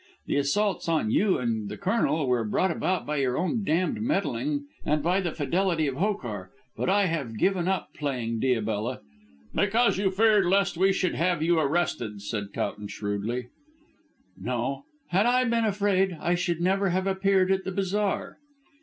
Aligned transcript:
The 0.25 0.37
assaults 0.37 0.89
on 0.89 1.11
you 1.11 1.37
and 1.37 1.69
the 1.69 1.77
Colonel 1.77 2.25
were 2.25 2.43
brought 2.43 2.71
about 2.71 3.05
by 3.05 3.17
your 3.17 3.37
own 3.37 3.63
damned 3.63 4.01
meddling 4.01 4.65
and 4.83 5.03
by 5.03 5.21
the 5.21 5.31
fidelity 5.31 5.85
of 5.85 5.97
Hokar. 5.97 6.49
But 6.75 6.89
I 6.89 7.05
have 7.05 7.37
given 7.37 7.67
up 7.67 7.93
playing 7.93 8.39
Diabella" 8.39 9.01
"Because 9.53 9.99
you 9.99 10.09
feared 10.09 10.47
lest 10.47 10.75
we 10.75 10.91
should 10.91 11.13
have 11.13 11.43
you 11.43 11.59
arrested," 11.59 12.23
said 12.23 12.47
Towton 12.51 12.87
shrewdly. 12.87 13.49
"No. 14.41 14.85
Had 15.09 15.27
I 15.27 15.43
been 15.43 15.65
afraid 15.65 16.17
I 16.19 16.33
should 16.33 16.61
never 16.61 16.89
have 16.89 17.05
appeared 17.05 17.51
at 17.51 17.63
the 17.63 17.71
bazaar." 17.71 18.39